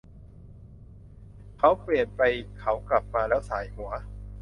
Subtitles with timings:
[1.57, 2.21] เขาเปลี่ยนไป
[2.59, 3.91] เขากลับมาแล้วส่ายหัว